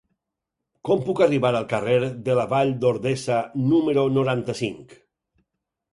[0.87, 1.99] Com puc arribar al carrer
[2.29, 3.37] de la Vall d'Ordesa
[3.75, 4.97] número noranta-cinc?